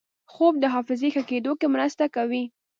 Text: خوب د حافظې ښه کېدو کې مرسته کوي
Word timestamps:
خوب 0.33 0.53
د 0.59 0.65
حافظې 0.73 1.09
ښه 1.13 1.23
کېدو 1.29 1.51
کې 1.59 1.67
مرسته 1.75 2.05
کوي 2.15 2.43